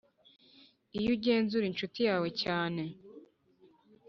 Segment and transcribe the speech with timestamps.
[0.97, 2.83] iyo ugenzura inshuti yawe cyane